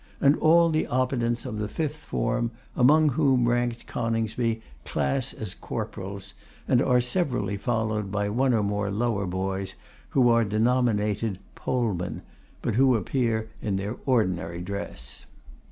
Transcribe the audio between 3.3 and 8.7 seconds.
ranked Coningsby, class as 'Corporals;' and are severally followed by one or